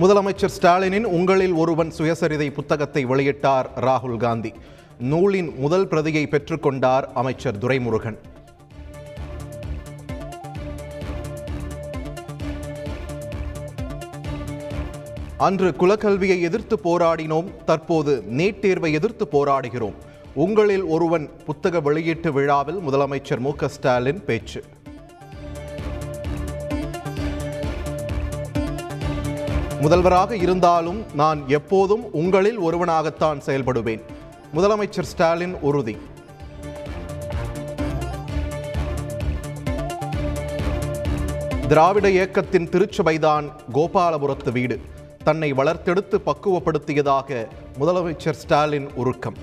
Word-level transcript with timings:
முதலமைச்சர் 0.00 0.50
ஸ்டாலினின் 0.60 1.04
உங்களில் 1.04 1.52
ஒருவன் 1.52 1.92
சுயசரிதை 1.98 2.52
புத்தகத்தை 2.52 3.06
வெளியிட்டார் 3.06 3.66
ராகுல் 3.80 4.16
காந்தி. 4.16 4.52
நூலின் 4.98 5.58
முதல் 5.58 5.88
பிரதியை 5.88 6.28
பெற்றுக்கொண்டார் 6.30 7.06
அமைச்சர் 7.14 7.58
துரைமுருகன். 7.58 8.18
அன்று 15.36 15.70
குலக்கல்வியை 15.70 16.40
எதிர்த்து 16.40 16.78
போராடினோம் 16.84 17.50
தற்போது 17.64 18.24
நீட் 18.30 18.58
தேர்வை 18.58 18.92
எதிர்த்து 18.92 19.28
போராடுகிறோம். 19.32 19.94
உங்களில் 20.34 20.84
ஒருவன் 20.84 21.30
புத்தக 21.46 21.80
வெளியீட்டு 21.80 22.32
விழாவில் 22.32 22.80
முதலமைச்சர் 22.88 23.38
மு 23.38 23.52
ஸ்டாலின் 23.66 24.24
பேச்சு. 24.24 24.62
முதல்வராக 29.80 30.36
இருந்தாலும் 30.36 31.04
நான் 31.14 31.44
எப்போதும் 31.46 32.12
உங்களில் 32.12 32.60
ஒருவனாகத்தான் 32.60 33.40
செயல்படுவேன். 33.46 34.02
முதலமைச்சர் 34.54 35.02
ஸ்டாலின் 35.02 35.54
உறுதி. 35.60 35.96
திராவிட 41.68 42.10
இயக்கத்தின் 42.10 42.68
திருச்சபைதான் 42.68 43.44
கோபாலபுரத்து 43.72 44.52
வீடு. 44.52 44.80
தன்னை 45.24 45.52
வளர்த்தெடுத்து 45.52 46.18
பக்குவப்படுத்தியதாக 46.26 47.46
முதலமைச்சர் 47.80 48.32
ஸ்டாலின் 48.32 48.88
உருக்கம். 48.94 49.34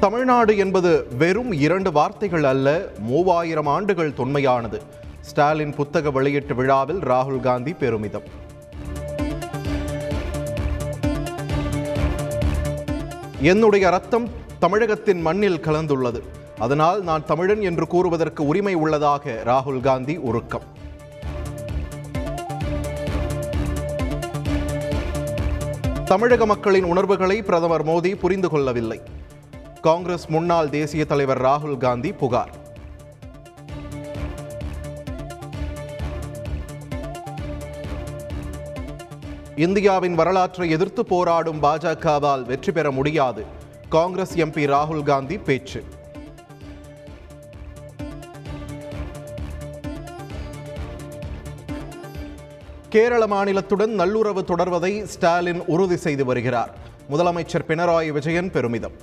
தமிழ்நாடு 0.00 0.56
என்பது 0.56 1.06
வெறும் 1.18 1.52
இரண்டு 1.52 1.92
வார்த்தைகள் 1.92 2.44
அல்ல 2.44 2.84
மூவாயிரம் 2.98 3.66
ஆண்டுகள் 3.66 4.10
தொன்மையானது. 4.10 4.80
ஸ்டாலின் 5.20 5.74
புத்தக 5.74 6.10
வெளியீட்டு 6.10 6.54
விழாவில் 6.54 6.98
ராகுல் 6.98 7.40
காந்தி 7.40 7.72
பெருமிதம். 7.72 8.22
என்னுடைய 13.40 13.90
ரத்தம் 13.90 14.28
தமிழகத்தின் 14.58 15.20
மண்ணில் 15.20 15.60
கலந்துள்ளது. 15.60 16.22
அதனால் 16.58 17.02
நான் 17.02 17.26
தமிழன் 17.26 17.62
என்று 17.62 17.86
கூறுவதற்கு 17.86 18.46
உரிமை 18.46 18.74
உள்ளதாக 18.74 19.42
ராகுல் 19.44 19.80
காந்தி 19.80 20.16
உருக்கம். 20.16 20.78
தமிழக 26.04 26.46
மக்களின் 26.46 26.84
உணர்வுகளை 26.84 27.42
பிரதமர் 27.42 27.86
மோடி 27.86 28.16
புரிந்து 28.16 28.50
கொள்ளவில்லை. 28.50 29.00
காங்கிரஸ் 29.80 30.28
முன்னாள் 30.28 30.70
தேசிய 30.70 31.04
தலைவர் 31.04 31.42
ராகுல் 31.42 31.76
காந்தி 31.76 32.12
புகார். 32.12 32.59
இந்தியாவின் 39.66 40.14
வரலாற்றை 40.14 40.66
எதிர்த்து 40.70 41.02
போராடும் 41.04 41.62
பாஜகவால் 41.62 42.42
வெற்றி 42.42 42.72
பெற 42.72 42.90
முடியாது. 42.90 43.42
காங்கிரஸ் 43.88 44.34
எம்பி 44.36 44.64
ராகுல் 44.72 45.02
காந்தி 45.02 45.36
பேச்சு. 45.38 45.80
கேரள 52.88 53.26
மாநிலத்துடன் 53.26 53.94
நல்லுறவு 53.94 54.44
தொடர்வதை 54.48 54.92
ஸ்டாலின் 55.04 55.62
உறுதி 55.66 55.96
செய்து 55.96 56.24
வருகிறார். 56.24 56.72
முதலமைச்சர் 57.10 57.66
பினராயி 57.68 58.08
விஜயன் 58.12 58.50
பெருமிதம். 58.50 58.96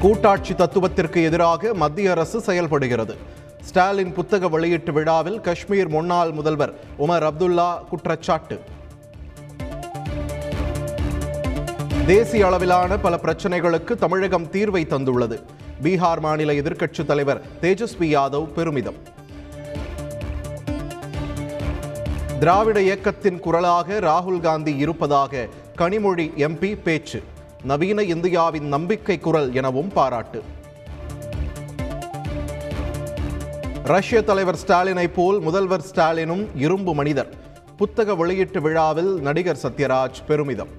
கூட்டாட்சி 0.00 0.54
தத்துவத்திற்கு 0.54 1.22
எதிராக 1.22 1.74
மத்திய 1.74 2.10
அரசு 2.10 2.40
செயல்படுகிறது. 2.40 3.38
ஸ்டாலின் 3.60 4.12
புத்தக 4.12 4.48
வெளியீட்டு 4.48 4.92
விழாவில் 4.92 5.40
காஷ்மீர் 5.40 5.88
முன்னாள் 5.88 6.32
முதல்வர் 6.32 6.74
உமர் 6.98 7.30
அப்துல்லா 7.30 7.84
குற்றச்சாட்டு. 7.84 8.60
தேசிய 12.06 12.46
அளவிலான 12.46 12.98
பல 12.98 13.18
பிரச்சனைகளுக்கு 13.22 13.94
தமிழகம் 13.94 14.46
தீர்வை 14.46 14.86
தந்துள்ளது. 14.86 15.42
பீகார் 15.82 16.20
மாநில 16.20 16.52
எதிர்க்கட்சித் 16.52 17.06
தலைவர் 17.06 17.42
தேஜஸ்வி 17.60 18.16
யாதவ் 18.16 18.46
பெருமிதம். 18.46 18.94
திராவிட 22.38 22.80
இயக்கத்தின் 22.80 23.40
குரலாக 23.40 24.00
ராகுல் 24.00 24.40
காந்தி 24.40 24.76
இருப்பதாக 24.76 25.46
கனிமொழி 25.78 26.30
எம்பி 26.36 26.82
பேச்சு. 26.82 27.22
நவீன 27.62 28.02
இந்தியாவின் 28.02 28.68
நம்பிக்கை 28.68 29.18
குரல் 29.18 29.54
எனவும் 29.54 29.88
பாராட்டு. 29.88 30.42
ரஷ்ய 33.92 34.22
தலைவர் 34.22 34.58
ஸ்டாலினை 34.62 35.06
போல் 35.14 35.38
முதல்வர் 35.40 35.84
ஸ்டாலினும் 35.90 36.42
இரும்பு 36.54 36.94
மனிதர். 36.94 37.30
புத்தக 37.76 38.14
வெளியீட்டு 38.14 38.60
விழாவில் 38.60 39.12
நடிகர் 39.20 39.58
சத்யராஜ் 39.62 40.18
பெருமிதம். 40.26 40.72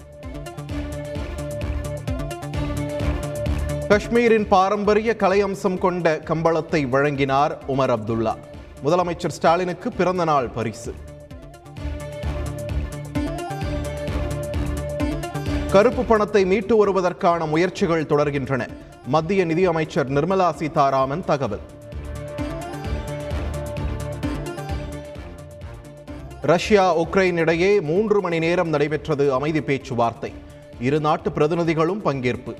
காஷ்மீரின் 3.90 4.48
பாரம்பரிய 4.48 5.16
கலை 5.16 5.42
அம்சம் 5.42 5.78
கொண்ட 5.78 6.20
கம்பளத்தை 6.30 6.82
வழங்கினார் 6.90 7.58
உமர் 7.68 7.94
அப்துல்லா. 7.96 8.36
முதலமைச்சர் 8.84 9.36
ஸ்டாலினுக்கு 9.38 9.92
பிறந்த 9.92 10.24
நாள் 10.24 10.50
பரிசு. 10.50 10.94
கருப்பு 15.72 16.04
பணத்தை 16.04 16.46
மீட்டு 16.46 16.78
வருவதற்கான 16.78 17.46
முயற்சிகள் 17.46 18.10
தொடர்கின்றன. 18.14 18.70
மத்திய 19.08 19.46
நிதியமைச்சர் 19.46 20.12
நிர்மலா 20.12 20.52
சீதாராமன் 20.52 21.26
தகவல். 21.26 21.80
ரஷ்யா 26.42 26.98
உக்ரைன் 26.98 27.38
இடையே 27.38 27.82
மூன்று 27.82 28.22
மணி 28.22 28.40
நேரம் 28.40 28.70
நடைபெற்றது 28.70 29.34
அமைதி 29.34 29.62
பேச்சுவார்த்தை. 29.62 30.34
இரு 30.80 31.00
நாட்டு 31.00 31.30
பிரதிநிதிகளும் 31.30 32.06
பங்கேற்பு. 32.06 32.56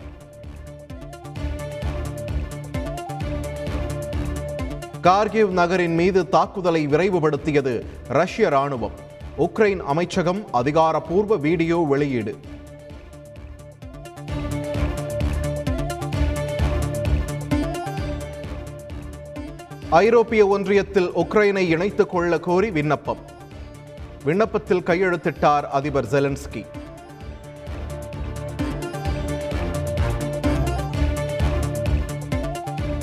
கார்கிவ் 5.04 5.48
நகரின் 5.48 5.94
மீது 5.94 6.30
தாக்குதலை 6.30 6.88
விரைவுபடுத்தியது 6.88 7.86
ரஷ்ய 8.08 8.50
ராணுவம் 8.50 8.92
உக்ரைன் 9.38 9.80
அமைச்சகம் 9.80 10.52
அதிகாரப்பூர்வ 10.52 11.36
வீடியோ 11.36 11.78
வெளியீடு. 11.78 12.38
ஐரோப்பிய 19.90 20.48
ஒன்றியத்தில் 20.48 21.12
உக்ரைனை 21.16 21.58
இணைத்துக் 21.58 22.10
கொள்ள 22.10 22.40
கோரி 22.40 22.72
விண்ணப்பம். 22.72 23.40
விண்ணப்பத்தில் 24.24 24.82
கையெழுத்திட்டார் 24.82 25.66
அதிபர் 25.78 26.06
ஜெலன்ஸ்கி. 26.06 26.66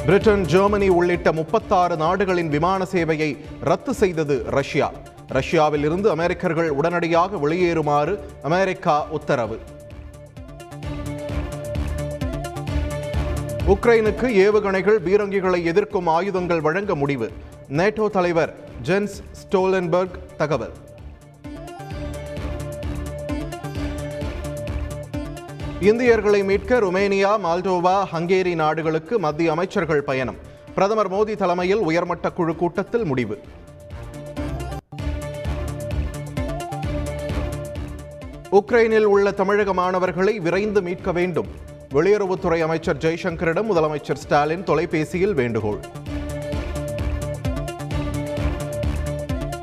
பிரிட்டன் 0.07 0.45
ஜெர்மனி 0.45 0.89
உள்ளிட்ட 0.89 1.33
முப்பத்தாறு 1.33 1.97
நாடுகளின் 1.97 2.49
விமான 2.49 2.87
சேவையை 2.93 3.37
ரத்து 3.61 3.95
செய்தது 3.95 4.43
ரஷ்யா. 4.47 4.91
ரஷ்யாவில் 5.29 5.85
இருந்து 5.85 6.11
அமெரிக்கர்கள் 6.11 6.71
உடனடியாக 6.71 7.37
வெளியேறுமாறு 7.37 8.19
அமெரிக்கா 8.43 9.07
உத்தரவு. 9.07 9.59
உக்ரைனுக்கு 13.67 14.29
ஏவுகணைகள் 14.47 14.99
பீரங்கிகளை 15.07 15.65
எதிர்க்கும் 15.65 16.07
ஆயுதங்கள் 16.07 16.61
வழங்க 16.61 16.95
முடிவு. 16.95 17.31
நேட்டோ 17.69 18.11
தலைவர் 18.11 18.55
ஜென்ஸ் 18.83 19.19
ஸ்டோலன்பர்க் 19.41 20.19
தகவல். 20.37 20.77
இந்தியர்களை 25.81 26.43
மீட்க 26.43 26.81
ருமேனியா 26.81 27.31
மால்டோவா 27.45 28.05
ஹங்கேரி 28.13 28.55
நாடுகளுக்கு 28.55 29.19
மத்திய 29.19 29.51
அமைச்சர்கள் 29.51 30.03
பயணம். 30.03 30.37
பிரதமர் 30.75 31.11
மோடி 31.13 31.37
தலைமையில் 31.37 31.79
உயர்மட்ட 31.79 32.31
குழு 32.31 32.57
கூட்டத்தில் 32.57 33.05
முடிவு. 33.05 33.39
உக்ரைனில் 38.53 39.05
உள்ள 39.05 39.31
தமிழக 39.31 39.73
மாணவர்களை 39.73 40.39
விரைந்து 40.39 40.83
மீட்க 40.83 41.13
வேண்டும். 41.13 41.47
வெளியுறவுத்துறை 41.95 42.61
அமைச்சர் 42.61 42.97
ஜெய்சங்கரிடம் 42.97 43.71
முதலமைச்சர் 43.71 44.23
ஸ்டாலின் 44.25 44.65
தொலைபேசியில் 44.65 45.35
வேண்டுகோள். 45.35 45.81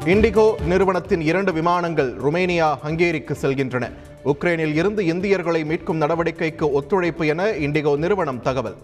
இண்டிகோ 0.05 0.59
நிறுவனத்தின் 0.61 1.21
இரண்டு 1.21 1.53
விமானங்கள் 1.53 2.13
ருமேனியா 2.13 2.75
ஹங்கேரிக்கு 2.83 3.35
செல்கின்றன. 3.41 3.89
உக்ரைனில் 4.25 4.75
இருந்து 4.75 5.05
இந்தியர்களை 5.05 5.63
மீட்கும் 5.63 6.01
நடவடிக்கைக்கு 6.01 6.71
ஒத்துழைப்பு 6.71 7.27
என 7.27 7.49
இண்டிகோ 7.65 7.97
நிறுவனம் 7.97 8.41
தகவல். 8.41 8.77